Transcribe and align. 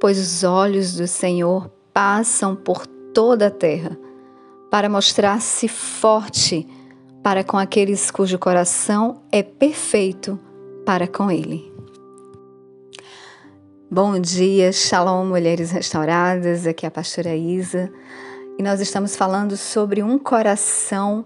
pois 0.00 0.18
os 0.18 0.42
olhos 0.42 0.96
do 0.96 1.06
Senhor 1.06 1.70
passam 1.92 2.56
por 2.56 2.86
toda 2.86 3.48
a 3.48 3.50
terra 3.50 3.96
para 4.70 4.88
mostrar-se 4.88 5.68
forte 5.68 6.66
para 7.22 7.44
com 7.44 7.58
aqueles 7.58 8.10
cujo 8.10 8.38
coração 8.38 9.20
é 9.30 9.42
perfeito 9.42 10.40
para 10.86 11.06
com 11.06 11.30
Ele. 11.30 11.70
Bom 13.90 14.18
dia, 14.18 14.72
Shalom, 14.72 15.26
mulheres 15.26 15.70
restauradas. 15.70 16.66
Aqui 16.66 16.86
é 16.86 16.88
a 16.88 16.92
pastora 16.92 17.34
Isa 17.36 17.92
e 18.58 18.62
nós 18.62 18.80
estamos 18.80 19.16
falando 19.16 19.56
sobre 19.56 20.02
um 20.02 20.18
coração 20.18 21.24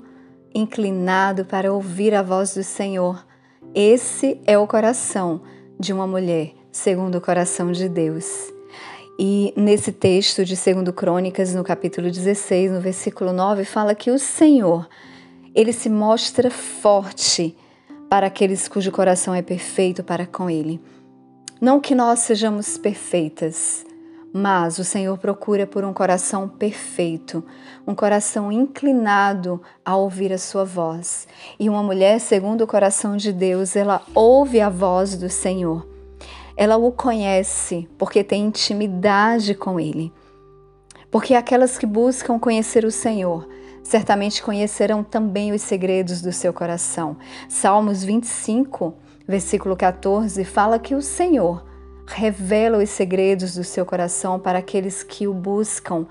inclinado 0.53 1.45
para 1.45 1.73
ouvir 1.73 2.15
a 2.15 2.23
voz 2.23 2.55
do 2.55 2.65
Senhor. 2.65 3.25
Esse 3.75 4.41
é 4.47 4.59
o 4.59 4.67
coração 4.67 5.43
de 5.79 5.93
uma 5.93 6.07
mulher 6.07 6.55
segundo 6.73 7.19
o 7.19 7.21
coração 7.21 7.71
de 7.71 7.89
Deus. 7.89 8.54
E 9.19 9.55
nesse 9.57 9.93
texto 9.93 10.45
de 10.45 10.57
2 10.57 10.91
Crônicas, 10.95 11.55
no 11.55 11.63
capítulo 11.63 12.11
16, 12.11 12.73
no 12.73 12.81
versículo 12.81 13.33
9, 13.33 13.65
fala 13.65 13.95
que 13.95 14.11
o 14.11 14.19
Senhor, 14.19 14.89
ele 15.55 15.73
se 15.73 15.89
mostra 15.89 16.51
forte 16.51 17.57
para 18.11 18.27
aqueles 18.27 18.67
cujo 18.67 18.91
coração 18.91 19.33
é 19.33 19.41
perfeito 19.41 20.03
para 20.03 20.27
com 20.27 20.51
ele. 20.51 20.81
Não 21.61 21.81
que 21.81 21.95
nós 21.95 22.21
sejamos 22.21 22.77
perfeitas, 22.77 23.87
mas 24.33 24.81
o 24.81 24.85
Senhor 24.85 25.17
procura 25.17 25.65
por 25.65 25.85
um 25.85 25.93
coração 25.93 26.49
perfeito, 26.49 27.45
um 27.87 27.95
coração 27.95 28.51
inclinado 28.51 29.63
a 29.85 29.95
ouvir 29.95 30.33
a 30.33 30.39
sua 30.39 30.65
voz. 30.65 31.29
E 31.59 31.71
uma 31.71 31.85
mulher, 31.85 32.19
segundo 32.19 32.63
o 32.63 32.67
coração 32.67 33.17
de 33.17 33.33
Deus, 33.33 33.77
ela 33.77 34.03
ouve 34.13 34.61
a 34.61 34.69
voz 34.69 35.17
do 35.17 35.31
Senhor 35.31 35.94
ela 36.57 36.77
o 36.77 36.93
conhece 36.93 37.89
porque 37.99 38.23
tem 38.23 38.47
intimidade 38.47 39.55
com 39.55 39.79
ele. 39.79 40.13
Porque 41.11 41.35
aquelas 41.35 41.79
que 41.79 41.87
buscam 41.87 42.39
conhecer 42.39 42.85
o 42.85 42.91
Senhor 42.91 43.49
certamente 43.85 44.43
conhecerão 44.43 45.05
também 45.05 45.53
os 45.53 45.63
segredos 45.63 46.23
do 46.23 46.33
seu 46.33 46.53
coração. 46.53 47.17
Salmos 47.49 48.03
25, 48.03 48.95
versículo 49.29 49.77
14, 49.77 50.43
fala 50.45 50.79
que 50.79 50.95
o 50.95 51.03
Senhor 51.03 51.65
revela 52.07 52.83
os 52.83 52.91
segredos 52.91 53.55
do 53.55 53.63
seu 53.63 53.85
coração 53.85 54.41
para 54.41 54.59
aqueles 54.59 55.03
que 55.03 55.29
o 55.29 55.35
buscam, 55.35 56.07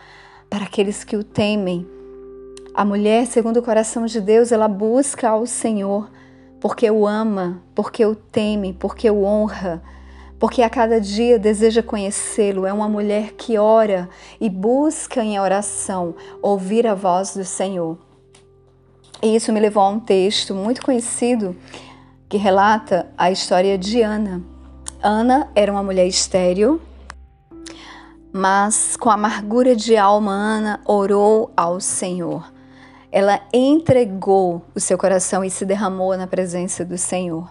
para 0.49 0.65
aqueles 0.65 1.03
que 1.03 1.17
o 1.17 1.23
temem. 1.23 1.87
A 2.73 2.85
mulher, 2.85 3.25
segundo 3.25 3.57
o 3.57 3.63
coração 3.63 4.05
de 4.05 4.21
Deus, 4.21 4.51
ela 4.51 4.67
busca 4.67 5.29
ao 5.29 5.45
Senhor 5.45 6.09
porque 6.59 6.89
o 6.89 7.05
ama, 7.05 7.61
porque 7.75 8.05
o 8.05 8.15
teme, 8.15 8.73
porque 8.73 9.09
o 9.09 9.23
honra 9.23 9.83
porque 10.39 10.61
a 10.61 10.69
cada 10.69 10.99
dia 10.99 11.39
deseja 11.39 11.81
conhecê-lo. 11.81 12.65
É 12.65 12.73
uma 12.73 12.89
mulher 12.89 13.33
que 13.33 13.57
ora 13.57 14.09
e 14.39 14.49
busca 14.49 15.23
em 15.23 15.39
oração 15.39 16.15
ouvir 16.41 16.85
a 16.85 16.93
voz 16.93 17.33
do 17.35 17.43
Senhor. 17.43 17.97
E 19.21 19.35
isso 19.35 19.53
me 19.53 19.59
levou 19.59 19.83
a 19.83 19.89
um 19.89 19.99
texto 19.99 20.53
muito 20.53 20.81
conhecido 20.81 21.55
que 22.27 22.37
relata 22.37 23.07
a 23.17 23.31
história 23.31 23.77
de 23.77 24.01
Ana. 24.01 24.41
Ana 25.01 25.49
era 25.55 25.71
uma 25.71 25.83
mulher 25.83 26.07
estéril, 26.07 26.81
mas 28.33 28.97
com 28.97 29.09
amargura 29.09 29.75
de 29.75 29.95
alma, 29.95 30.31
Ana 30.31 30.81
orou 30.85 31.51
ao 31.55 31.79
Senhor. 31.79 32.51
Ela 33.11 33.39
entregou 33.53 34.65
o 34.73 34.79
seu 34.79 34.97
coração 34.97 35.43
e 35.43 35.49
se 35.49 35.65
derramou 35.65 36.17
na 36.17 36.25
presença 36.25 36.83
do 36.83 36.97
Senhor. 36.97 37.47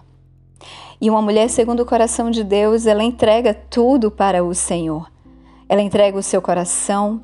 E 0.99 1.09
uma 1.09 1.21
mulher 1.21 1.49
segundo 1.49 1.81
o 1.81 1.85
coração 1.85 2.31
de 2.31 2.43
Deus, 2.43 2.85
ela 2.85 3.03
entrega 3.03 3.53
tudo 3.53 4.09
para 4.09 4.43
o 4.43 4.53
Senhor. 4.53 5.11
Ela 5.67 5.81
entrega 5.81 6.17
o 6.17 6.23
seu 6.23 6.41
coração, 6.41 7.21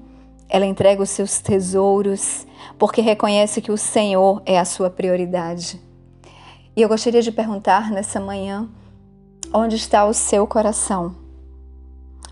ela 0.49 0.65
entrega 0.65 1.01
os 1.01 1.09
seus 1.09 1.39
tesouros, 1.39 2.45
porque 2.77 3.01
reconhece 3.01 3.61
que 3.61 3.71
o 3.71 3.77
Senhor 3.77 4.41
é 4.45 4.57
a 4.57 4.65
sua 4.65 4.89
prioridade. 4.89 5.79
E 6.75 6.81
eu 6.81 6.89
gostaria 6.89 7.21
de 7.21 7.31
perguntar 7.31 7.91
nessa 7.91 8.19
manhã: 8.19 8.67
onde 9.53 9.75
está 9.75 10.05
o 10.05 10.13
seu 10.13 10.47
coração? 10.47 11.15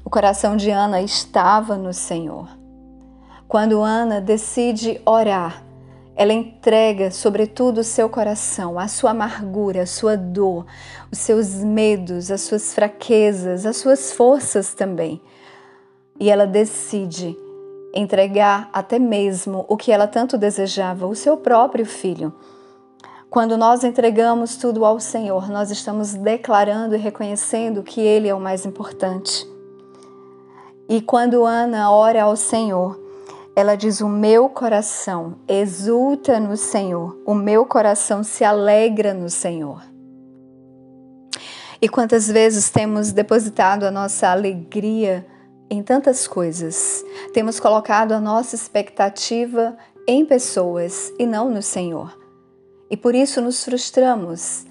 O 0.04 0.10
coração 0.10 0.56
de 0.56 0.72
Ana 0.72 1.02
estava 1.02 1.76
no 1.76 1.94
Senhor. 1.94 2.48
Quando 3.48 3.82
Ana 3.82 4.22
decide 4.22 5.02
orar, 5.06 5.64
ela 6.18 6.34
entrega, 6.34 7.12
sobretudo, 7.12 7.82
o 7.82 7.84
seu 7.84 8.10
coração, 8.10 8.80
a 8.80 8.88
sua 8.88 9.12
amargura, 9.12 9.84
a 9.84 9.86
sua 9.86 10.18
dor, 10.18 10.66
os 11.12 11.20
seus 11.20 11.64
medos, 11.64 12.32
as 12.32 12.42
suas 12.42 12.74
fraquezas, 12.74 13.68
as 13.68 13.78
suas 13.78 14.12
forças 14.12 14.74
também. 14.74 15.22
E 16.20 16.32
ela 16.32 16.48
decide 16.48 17.38
entregar 17.94 18.68
até 18.74 18.98
mesmo 18.98 19.64
o 19.70 19.78
que 19.78 19.92
ela 19.92 20.08
tanto 20.08 20.40
desejava, 20.40 21.06
o 21.06 21.14
seu 21.14 21.38
próprio 21.38 21.86
filho. 21.86 22.34
Quando 23.30 23.56
nós 23.56 23.84
entregamos 23.84 24.58
tudo 24.58 24.84
ao 24.84 25.00
Senhor, 25.00 25.48
nós 25.52 25.70
estamos 25.70 26.16
declarando 26.16 26.96
e 26.96 26.98
reconhecendo 26.98 27.84
que 27.84 28.02
Ele 28.02 28.28
é 28.28 28.34
o 28.34 28.40
mais 28.40 28.66
importante. 28.66 29.48
E 30.90 31.00
quando 31.00 31.46
Ana 31.46 31.92
ora 31.92 32.24
ao 32.24 32.36
Senhor, 32.36 33.07
ela 33.58 33.76
diz: 33.76 34.02
O 34.02 34.08
meu 34.08 34.48
coração 34.48 35.40
exulta 35.48 36.40
no 36.40 36.56
Senhor, 36.56 37.20
o 37.26 37.34
meu 37.34 37.66
coração 37.66 38.24
se 38.24 38.44
alegra 38.44 39.16
no 39.16 39.32
Senhor. 39.32 39.82
E 41.82 41.90
quantas 41.90 42.28
vezes 42.28 42.70
temos 42.70 43.12
depositado 43.12 43.84
a 43.84 43.90
nossa 43.90 44.28
alegria 44.28 45.26
em 45.72 45.82
tantas 45.82 46.28
coisas, 46.28 47.04
temos 47.34 47.60
colocado 47.60 48.12
a 48.12 48.20
nossa 48.20 48.54
expectativa 48.54 49.76
em 50.08 50.24
pessoas 50.24 51.12
e 51.18 51.26
não 51.26 51.50
no 51.50 51.64
Senhor. 51.64 52.16
E 52.92 52.96
por 52.96 53.16
isso 53.16 53.42
nos 53.42 53.66
frustramos, 53.66 54.68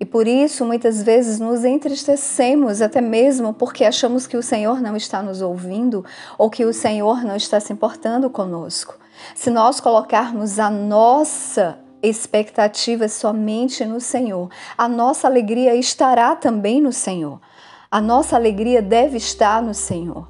e 0.00 0.04
por 0.04 0.28
isso 0.28 0.64
muitas 0.64 1.02
vezes 1.02 1.40
nos 1.40 1.64
entristecemos, 1.64 2.80
até 2.80 3.00
mesmo 3.00 3.52
porque 3.52 3.84
achamos 3.84 4.26
que 4.26 4.36
o 4.36 4.42
Senhor 4.42 4.80
não 4.80 4.96
está 4.96 5.20
nos 5.22 5.42
ouvindo 5.42 6.04
ou 6.36 6.48
que 6.48 6.64
o 6.64 6.72
Senhor 6.72 7.24
não 7.24 7.34
está 7.34 7.58
se 7.58 7.72
importando 7.72 8.30
conosco. 8.30 8.96
Se 9.34 9.50
nós 9.50 9.80
colocarmos 9.80 10.60
a 10.60 10.70
nossa 10.70 11.78
expectativa 12.00 13.08
somente 13.08 13.84
no 13.84 14.00
Senhor, 14.00 14.48
a 14.76 14.88
nossa 14.88 15.26
alegria 15.26 15.74
estará 15.74 16.36
também 16.36 16.80
no 16.80 16.92
Senhor. 16.92 17.40
A 17.90 18.00
nossa 18.00 18.36
alegria 18.36 18.80
deve 18.80 19.16
estar 19.16 19.60
no 19.60 19.74
Senhor. 19.74 20.28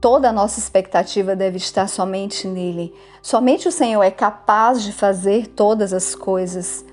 Toda 0.00 0.30
a 0.30 0.32
nossa 0.32 0.58
expectativa 0.58 1.36
deve 1.36 1.58
estar 1.58 1.86
somente 1.86 2.48
nele. 2.48 2.94
Somente 3.20 3.68
o 3.68 3.72
Senhor 3.72 4.02
é 4.02 4.10
capaz 4.10 4.82
de 4.82 4.92
fazer 4.92 5.48
todas 5.48 5.92
as 5.92 6.14
coisas. 6.14 6.84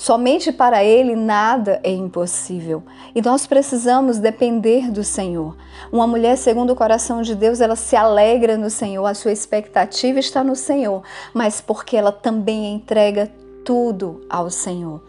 Somente 0.00 0.50
para 0.50 0.82
Ele 0.82 1.14
nada 1.14 1.78
é 1.84 1.90
impossível 1.90 2.82
e 3.14 3.20
nós 3.20 3.46
precisamos 3.46 4.18
depender 4.18 4.90
do 4.90 5.04
Senhor. 5.04 5.54
Uma 5.92 6.06
mulher, 6.06 6.38
segundo 6.38 6.70
o 6.70 6.74
coração 6.74 7.20
de 7.20 7.34
Deus, 7.34 7.60
ela 7.60 7.76
se 7.76 7.94
alegra 7.94 8.56
no 8.56 8.70
Senhor, 8.70 9.04
a 9.04 9.12
sua 9.12 9.30
expectativa 9.30 10.18
está 10.18 10.42
no 10.42 10.56
Senhor, 10.56 11.02
mas 11.34 11.60
porque 11.60 11.98
ela 11.98 12.12
também 12.12 12.72
entrega 12.72 13.30
tudo 13.62 14.22
ao 14.30 14.48
Senhor. 14.48 15.02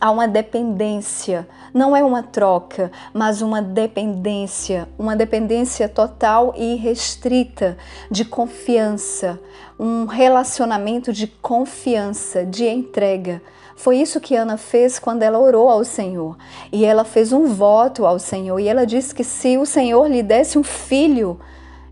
Há 0.00 0.12
uma 0.12 0.28
dependência, 0.28 1.48
não 1.74 1.96
é 1.96 2.04
uma 2.04 2.22
troca, 2.22 2.92
mas 3.12 3.42
uma 3.42 3.60
dependência, 3.60 4.88
uma 4.96 5.16
dependência 5.16 5.88
total 5.88 6.54
e 6.56 6.76
restrita 6.76 7.76
de 8.08 8.24
confiança, 8.24 9.40
um 9.76 10.06
relacionamento 10.06 11.12
de 11.12 11.26
confiança, 11.26 12.46
de 12.46 12.64
entrega. 12.64 13.42
Foi 13.74 13.96
isso 13.96 14.20
que 14.20 14.36
Ana 14.36 14.56
fez 14.56 15.00
quando 15.00 15.24
ela 15.24 15.38
orou 15.38 15.68
ao 15.68 15.84
Senhor. 15.84 16.36
E 16.72 16.84
ela 16.84 17.04
fez 17.04 17.32
um 17.32 17.46
voto 17.46 18.06
ao 18.06 18.20
Senhor. 18.20 18.58
E 18.58 18.68
ela 18.68 18.84
disse 18.84 19.12
que 19.12 19.24
se 19.24 19.56
o 19.56 19.66
Senhor 19.66 20.08
lhe 20.08 20.22
desse 20.22 20.58
um 20.58 20.64
filho, 20.64 21.40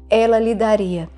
ela 0.08 0.38
lhe 0.38 0.54
daria. 0.54 1.08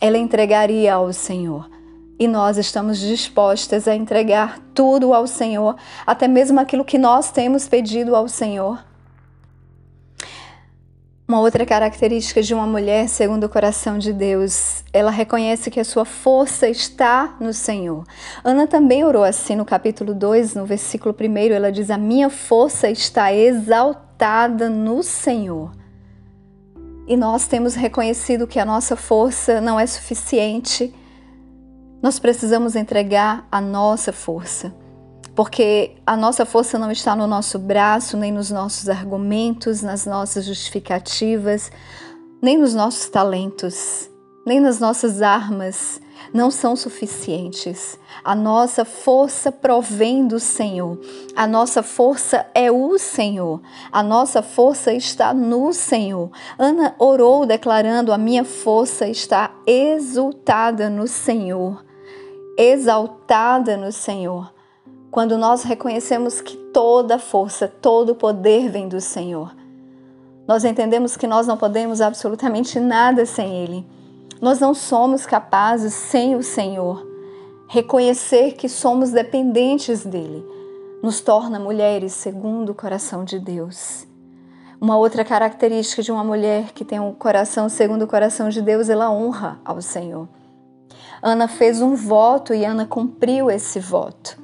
Ela 0.00 0.18
entregaria 0.18 0.94
ao 0.94 1.12
Senhor. 1.12 1.73
E 2.18 2.28
nós 2.28 2.58
estamos 2.58 2.98
dispostas 2.98 3.88
a 3.88 3.94
entregar 3.94 4.60
tudo 4.72 5.12
ao 5.12 5.26
Senhor, 5.26 5.76
até 6.06 6.28
mesmo 6.28 6.60
aquilo 6.60 6.84
que 6.84 6.98
nós 6.98 7.30
temos 7.30 7.68
pedido 7.68 8.14
ao 8.14 8.28
Senhor. 8.28 8.78
Uma 11.26 11.40
outra 11.40 11.64
característica 11.64 12.42
de 12.42 12.52
uma 12.52 12.66
mulher, 12.66 13.08
segundo 13.08 13.44
o 13.44 13.48
coração 13.48 13.98
de 13.98 14.12
Deus, 14.12 14.84
ela 14.92 15.10
reconhece 15.10 15.70
que 15.70 15.80
a 15.80 15.84
sua 15.84 16.04
força 16.04 16.68
está 16.68 17.34
no 17.40 17.54
Senhor. 17.54 18.04
Ana 18.44 18.66
também 18.66 19.04
orou 19.04 19.24
assim 19.24 19.56
no 19.56 19.64
capítulo 19.64 20.14
2, 20.14 20.54
no 20.54 20.66
versículo 20.66 21.16
1, 21.18 21.52
ela 21.54 21.72
diz: 21.72 21.90
A 21.90 21.96
minha 21.96 22.28
força 22.28 22.90
está 22.90 23.32
exaltada 23.32 24.68
no 24.68 25.02
Senhor. 25.02 25.72
E 27.08 27.16
nós 27.16 27.46
temos 27.46 27.74
reconhecido 27.74 28.46
que 28.46 28.60
a 28.60 28.64
nossa 28.64 28.94
força 28.94 29.62
não 29.62 29.80
é 29.80 29.86
suficiente. 29.86 30.94
Nós 32.04 32.18
precisamos 32.18 32.76
entregar 32.76 33.48
a 33.50 33.62
nossa 33.62 34.12
força 34.12 34.70
porque 35.34 35.92
a 36.06 36.14
nossa 36.14 36.44
força 36.44 36.78
não 36.78 36.90
está 36.90 37.16
no 37.16 37.26
nosso 37.26 37.58
braço, 37.58 38.14
nem 38.14 38.30
nos 38.30 38.50
nossos 38.50 38.90
argumentos, 38.90 39.80
nas 39.80 40.04
nossas 40.04 40.44
justificativas, 40.44 41.72
nem 42.42 42.58
nos 42.58 42.74
nossos 42.74 43.08
talentos, 43.08 44.10
nem 44.46 44.60
nas 44.60 44.78
nossas 44.78 45.22
armas 45.22 45.98
não 46.30 46.50
são 46.50 46.76
suficientes. 46.76 47.98
A 48.22 48.34
nossa 48.34 48.84
força 48.84 49.50
provém 49.50 50.26
do 50.26 50.38
Senhor. 50.38 51.00
A 51.34 51.46
nossa 51.46 51.82
força 51.82 52.46
é 52.54 52.70
o 52.70 52.98
Senhor. 52.98 53.62
A 53.90 54.02
nossa 54.02 54.42
força 54.42 54.92
está 54.92 55.32
no 55.32 55.72
Senhor. 55.72 56.30
Ana 56.58 56.94
orou 56.98 57.46
declarando: 57.46 58.12
A 58.12 58.18
minha 58.18 58.44
força 58.44 59.08
está 59.08 59.50
exultada 59.66 60.90
no 60.90 61.08
Senhor. 61.08 61.82
Exaltada 62.56 63.76
no 63.76 63.90
Senhor. 63.90 64.54
Quando 65.10 65.36
nós 65.36 65.64
reconhecemos 65.64 66.40
que 66.40 66.56
toda 66.56 67.18
força, 67.18 67.66
todo 67.66 68.14
poder 68.14 68.70
vem 68.70 68.88
do 68.88 69.00
Senhor. 69.00 69.52
Nós 70.46 70.64
entendemos 70.64 71.16
que 71.16 71.26
nós 71.26 71.48
não 71.48 71.56
podemos 71.56 72.00
absolutamente 72.00 72.78
nada 72.78 73.26
sem 73.26 73.56
Ele. 73.56 73.84
Nós 74.40 74.60
não 74.60 74.72
somos 74.72 75.26
capazes 75.26 75.94
sem 75.94 76.36
o 76.36 76.44
Senhor. 76.44 77.04
Reconhecer 77.68 78.52
que 78.52 78.68
somos 78.68 79.10
dependentes 79.10 80.06
dele 80.06 80.46
nos 81.02 81.20
torna 81.20 81.58
mulheres 81.58 82.12
segundo 82.12 82.70
o 82.70 82.74
coração 82.74 83.24
de 83.24 83.40
Deus. 83.40 84.06
Uma 84.80 84.96
outra 84.96 85.24
característica 85.24 86.04
de 86.04 86.12
uma 86.12 86.22
mulher 86.22 86.72
que 86.72 86.84
tem 86.84 87.00
um 87.00 87.12
coração 87.12 87.68
segundo 87.68 88.02
o 88.02 88.08
coração 88.08 88.48
de 88.48 88.62
Deus, 88.62 88.88
ela 88.88 89.10
honra 89.10 89.60
ao 89.64 89.82
Senhor. 89.82 90.28
Ana 91.26 91.48
fez 91.48 91.80
um 91.80 91.94
voto 91.94 92.52
e 92.52 92.66
Ana 92.66 92.84
cumpriu 92.84 93.50
esse 93.50 93.80
voto. 93.80 94.38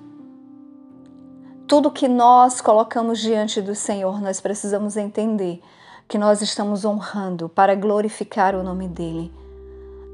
Tudo 1.69 1.91
que 1.91 2.09
nós 2.09 2.63
colocamos 2.63 3.19
diante 3.19 3.61
do 3.61 3.75
Senhor, 3.75 4.19
nós 4.19 4.41
precisamos 4.41 4.97
entender 4.97 5.61
que 6.09 6.17
nós 6.17 6.41
estamos 6.41 6.83
honrando 6.83 7.51
para 7.51 7.75
glorificar 7.75 8.55
o 8.55 8.63
nome 8.63 8.89
dele. 8.89 9.31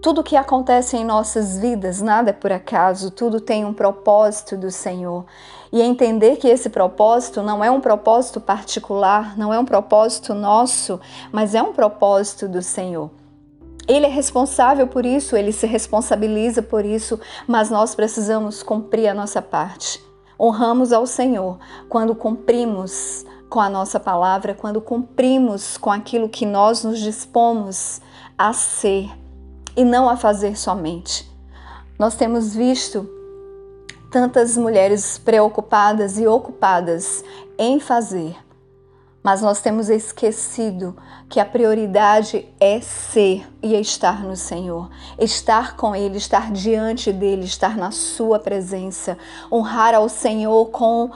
Tudo 0.02 0.24
que 0.24 0.34
acontece 0.34 0.96
em 0.96 1.04
nossas 1.04 1.56
vidas, 1.56 2.02
nada 2.02 2.30
é 2.30 2.32
por 2.32 2.50
acaso, 2.50 3.12
tudo 3.12 3.40
tem 3.40 3.64
um 3.64 3.72
propósito 3.72 4.56
do 4.56 4.72
Senhor. 4.72 5.24
E 5.72 5.80
entender 5.80 6.34
que 6.34 6.48
esse 6.48 6.68
propósito 6.68 7.44
não 7.44 7.62
é 7.62 7.70
um 7.70 7.80
propósito 7.80 8.40
particular, 8.40 9.38
não 9.38 9.54
é 9.54 9.58
um 9.60 9.64
propósito 9.64 10.34
nosso, 10.34 11.00
mas 11.30 11.54
é 11.54 11.62
um 11.62 11.72
propósito 11.72 12.48
do 12.48 12.60
Senhor. 12.60 13.08
Ele 13.88 14.06
é 14.06 14.08
responsável 14.08 14.86
por 14.88 15.06
isso, 15.06 15.36
ele 15.36 15.52
se 15.52 15.66
responsabiliza 15.66 16.60
por 16.62 16.84
isso, 16.84 17.20
mas 17.46 17.70
nós 17.70 17.94
precisamos 17.94 18.62
cumprir 18.62 19.08
a 19.08 19.14
nossa 19.14 19.40
parte. 19.40 20.04
Honramos 20.38 20.92
ao 20.92 21.06
Senhor 21.06 21.58
quando 21.88 22.14
cumprimos 22.14 23.24
com 23.48 23.60
a 23.60 23.70
nossa 23.70 24.00
palavra, 24.00 24.54
quando 24.54 24.80
cumprimos 24.80 25.76
com 25.76 25.90
aquilo 25.90 26.28
que 26.28 26.44
nós 26.44 26.82
nos 26.82 26.98
dispomos 26.98 28.00
a 28.36 28.52
ser 28.52 29.08
e 29.76 29.84
não 29.84 30.08
a 30.08 30.16
fazer 30.16 30.58
somente. 30.58 31.30
Nós 31.98 32.16
temos 32.16 32.54
visto 32.54 33.08
tantas 34.10 34.56
mulheres 34.56 35.18
preocupadas 35.18 36.18
e 36.18 36.26
ocupadas 36.26 37.24
em 37.58 37.78
fazer, 37.78 38.36
mas 39.26 39.42
nós 39.42 39.60
temos 39.60 39.88
esquecido 39.88 40.96
que 41.28 41.40
a 41.40 41.44
prioridade 41.44 42.46
é 42.60 42.80
ser 42.80 43.44
e 43.60 43.74
estar 43.74 44.22
no 44.22 44.36
Senhor, 44.36 44.88
estar 45.18 45.74
com 45.74 45.96
Ele, 45.96 46.16
estar 46.16 46.52
diante 46.52 47.12
dele, 47.12 47.44
estar 47.44 47.76
na 47.76 47.90
Sua 47.90 48.38
presença, 48.38 49.18
honrar 49.50 49.96
ao 49.96 50.08
Senhor 50.08 50.66
com 50.66 51.10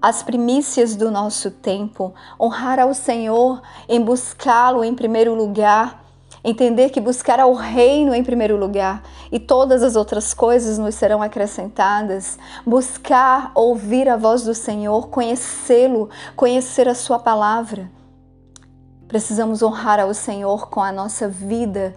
as 0.00 0.22
primícias 0.22 0.96
do 0.96 1.10
nosso 1.10 1.50
tempo, 1.50 2.14
honrar 2.40 2.78
ao 2.78 2.94
Senhor 2.94 3.60
em 3.86 4.00
buscá-lo 4.00 4.82
em 4.82 4.94
primeiro 4.94 5.34
lugar 5.34 6.01
Entender 6.44 6.90
que 6.90 7.00
buscar 7.00 7.38
ao 7.38 7.54
reino 7.54 8.12
em 8.12 8.24
primeiro 8.24 8.56
lugar 8.56 9.04
e 9.30 9.38
todas 9.38 9.80
as 9.80 9.94
outras 9.94 10.34
coisas 10.34 10.76
nos 10.76 10.96
serão 10.96 11.22
acrescentadas. 11.22 12.36
Buscar 12.66 13.52
ouvir 13.54 14.08
a 14.08 14.16
voz 14.16 14.42
do 14.42 14.52
Senhor, 14.52 15.08
conhecê-lo, 15.08 16.10
conhecer 16.34 16.88
a 16.88 16.96
Sua 16.96 17.20
palavra. 17.20 17.88
Precisamos 19.06 19.62
honrar 19.62 20.00
ao 20.00 20.12
Senhor 20.12 20.68
com 20.68 20.82
a 20.82 20.90
nossa 20.90 21.28
vida, 21.28 21.94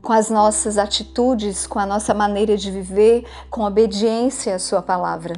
com 0.00 0.12
as 0.12 0.30
nossas 0.30 0.78
atitudes, 0.78 1.66
com 1.66 1.80
a 1.80 1.86
nossa 1.86 2.14
maneira 2.14 2.56
de 2.56 2.70
viver, 2.70 3.26
com 3.50 3.64
obediência 3.64 4.54
à 4.54 4.60
Sua 4.60 4.80
palavra. 4.80 5.34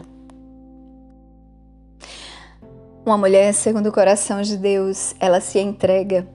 Uma 3.07 3.17
mulher, 3.17 3.55
segundo 3.55 3.87
o 3.87 3.93
coração 3.93 4.43
de 4.43 4.59
Deus, 4.59 5.15
ela 5.19 5.41
se 5.41 5.59
entrega, 5.59 6.29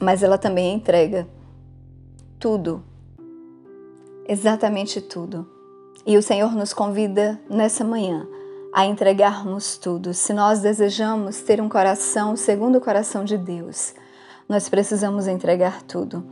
mas 0.00 0.24
ela 0.24 0.36
também 0.36 0.74
entrega 0.74 1.28
tudo. 2.44 2.84
Exatamente 4.28 5.00
tudo. 5.00 5.48
E 6.04 6.18
o 6.18 6.22
Senhor 6.22 6.54
nos 6.54 6.74
convida 6.74 7.40
nessa 7.48 7.82
manhã 7.82 8.28
a 8.70 8.84
entregarmos 8.84 9.78
tudo. 9.78 10.12
Se 10.12 10.34
nós 10.34 10.60
desejamos 10.60 11.40
ter 11.40 11.58
um 11.58 11.70
coração 11.70 12.36
segundo 12.36 12.76
o 12.76 12.80
coração 12.82 13.24
de 13.24 13.38
Deus, 13.38 13.94
nós 14.46 14.68
precisamos 14.68 15.26
entregar 15.26 15.80
tudo. 15.84 16.22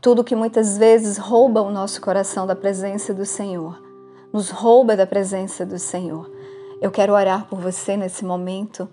Tudo 0.00 0.24
que 0.24 0.34
muitas 0.34 0.78
vezes 0.78 1.18
rouba 1.18 1.60
o 1.60 1.70
nosso 1.70 2.00
coração 2.00 2.46
da 2.46 2.56
presença 2.56 3.12
do 3.12 3.26
Senhor, 3.26 3.78
nos 4.32 4.48
rouba 4.48 4.96
da 4.96 5.06
presença 5.06 5.66
do 5.66 5.78
Senhor. 5.78 6.32
Eu 6.80 6.90
quero 6.90 7.12
orar 7.12 7.44
por 7.44 7.60
você 7.60 7.94
nesse 7.94 8.24
momento. 8.24 8.88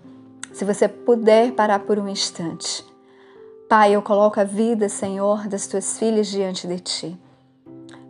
Se 0.52 0.62
você 0.62 0.88
puder 0.88 1.52
parar 1.52 1.78
por 1.78 1.98
um 1.98 2.06
instante 2.06 2.84
Pai, 3.68 3.92
eu 3.96 4.02
coloco 4.02 4.38
a 4.38 4.44
vida, 4.44 4.90
Senhor, 4.90 5.48
das 5.48 5.66
tuas 5.66 5.98
filhas 5.98 6.26
diante 6.26 6.66
de 6.68 6.78
ti. 6.78 7.20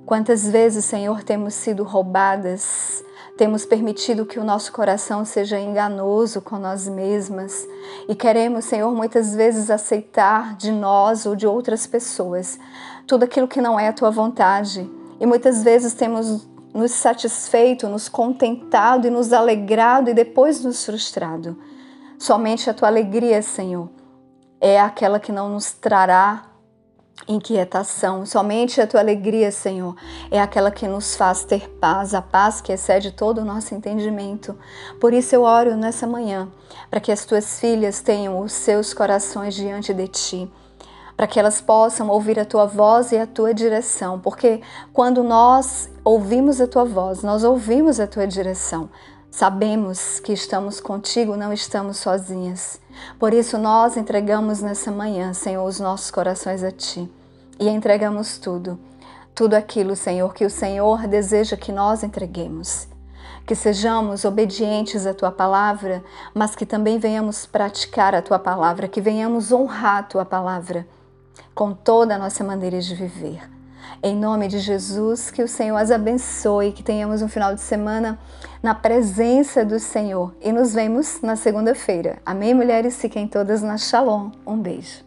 Quantas 0.05 0.49
vezes, 0.51 0.85
Senhor, 0.85 1.23
temos 1.23 1.55
sido 1.55 1.85
roubadas, 1.85 3.05
temos 3.39 3.65
permitido 3.65 4.27
que 4.27 4.41
o 4.41 4.45
nosso 4.45 4.73
coração 4.73 5.25
seja 5.25 5.59
enganoso 5.59 6.43
com 6.43 6.59
nós 6.59 6.89
mesmas 6.89 7.67
e 8.09 8.17
queremos, 8.17 8.65
Senhor, 8.65 8.93
muitas 8.93 9.35
vezes 9.35 9.71
aceitar 9.71 10.57
de 10.57 10.73
nós 10.73 11.25
ou 11.25 11.37
de 11.37 11.47
outras 11.47 11.87
pessoas 11.87 12.59
tudo 13.07 13.23
aquilo 13.23 13.49
que 13.49 13.61
não 13.61 13.79
é 13.79 13.87
a 13.89 13.93
tua 13.93 14.11
vontade. 14.11 14.91
E 15.21 15.25
muitas 15.25 15.63
vezes 15.63 15.95
temos 15.95 16.49
nos 16.75 16.91
satisfeito, 16.91 17.89
nos 17.89 18.09
contentado 18.09 19.07
e 19.07 19.11
nos 19.11 19.33
alegrado 19.33 20.11
e 20.11 20.15
depois 20.15 20.65
nos 20.65 20.85
frustrado. 20.85 21.57
Somente 22.19 22.69
a 22.69 22.75
tua 22.75 22.89
alegria, 22.89 23.41
Senhor 23.41 23.89
é 24.61 24.81
aquela 24.81 25.21
que 25.21 25.33
não 25.33 25.49
nos 25.49 25.73
trará 25.73 26.55
inquietação. 27.29 28.27
Somente 28.27 28.81
a 28.81 28.87
tua 28.87 29.01
alegria, 29.01 29.51
Senhor, 29.51 29.97
é 30.31 30.41
aquela 30.41 30.71
que 30.71 30.87
nos 30.87 31.17
faz 31.17 31.45
ter 31.45 31.69
paz, 31.81 32.15
a 32.15 32.21
paz 32.21 32.61
que 32.61 32.73
excede 32.73 33.13
todo 33.13 33.39
o 33.39 33.45
nosso 33.45 33.75
entendimento. 33.75 34.59
Por 35.01 35.13
isso 35.13 35.35
eu 35.35 35.43
oro 35.43 35.77
nessa 35.77 36.07
manhã, 36.07 36.49
para 36.91 37.01
que 37.01 37.13
as 37.13 37.25
tuas 37.25 37.61
filhas 37.61 38.01
tenham 38.01 38.41
os 38.41 38.53
seus 38.53 38.93
corações 38.93 39.55
diante 39.55 39.95
de 39.95 40.09
ti. 40.09 40.53
Para 41.17 41.29
que 41.29 41.39
elas 41.39 41.61
possam 41.61 42.09
ouvir 42.09 42.41
a 42.41 42.45
tua 42.45 42.67
voz 42.67 43.13
e 43.13 43.17
a 43.17 43.27
tua 43.27 43.55
direção, 43.55 44.19
porque 44.19 44.61
quando 44.93 45.23
nós 45.23 45.89
ouvimos 46.03 46.61
a 46.61 46.67
tua 46.67 46.85
voz, 46.85 47.23
nós 47.23 47.45
ouvimos 47.45 48.01
a 48.01 48.07
tua 48.09 48.27
direção. 48.27 48.91
Sabemos 49.37 50.21
que 50.21 50.33
estamos 50.33 50.79
contigo, 50.79 51.37
não 51.37 51.53
estamos 51.53 51.97
sozinhas. 51.97 52.81
Por 53.19 53.35
isso, 53.35 53.59
nós 53.59 53.97
entregamos 53.97 54.63
nessa 54.63 54.93
manhã, 54.93 55.35
Senhor, 55.35 55.67
os 55.67 55.81
nossos 55.81 56.09
corações 56.09 56.63
a 56.63 56.71
Ti 56.71 57.11
e 57.59 57.69
entregamos 57.69 58.39
tudo. 58.39 58.79
Tudo 59.35 59.55
aquilo, 59.55 59.97
Senhor, 59.97 60.33
que 60.33 60.45
o 60.45 60.51
Senhor 60.51 61.09
deseja 61.09 61.57
que 61.57 61.73
nós 61.73 62.05
entreguemos. 62.05 62.87
Que 63.45 63.57
sejamos 63.57 64.25
obedientes 64.25 65.05
à 65.05 65.13
Tua 65.13 65.33
palavra, 65.33 66.05
mas 66.33 66.55
que 66.55 66.65
também 66.65 67.01
venhamos 67.01 67.45
praticar 67.45 68.15
a 68.15 68.23
Tua 68.23 68.39
palavra, 68.39 68.87
que 68.87 69.01
venhamos 69.01 69.51
honrar 69.51 69.97
a 69.97 70.03
Tua 70.05 70.25
palavra 70.25 70.87
com 71.53 71.73
toda 71.75 72.15
a 72.15 72.19
nossa 72.19 72.45
maneira 72.45 72.81
de 72.81 72.95
viver. 72.95 73.54
Em 74.03 74.17
nome 74.17 74.49
de 74.49 74.59
Jesus, 74.59 75.31
que 75.31 75.43
o 75.43 75.49
Senhor 75.49 75.77
as 75.77 75.91
abençoe, 75.91 76.73
que 76.73 76.83
tenhamos 76.83 77.23
um 77.23 77.29
final 77.29 77.55
de 77.55 77.61
semana 77.61 78.19
na 78.63 78.75
presença 78.75 79.65
do 79.65 79.79
Senhor 79.79 80.35
e 80.41 80.53
nos 80.53 80.75
vemos 80.75 81.21
na 81.23 81.37
segunda-feira. 81.37 82.19
Amém, 82.25 82.55
mulheres? 82.55 82.97
Fiquem 83.01 83.29
todas 83.29 83.63
na 83.63 83.77
Shalom. 83.77 84.31
Um 84.47 84.57
beijo. 84.57 85.04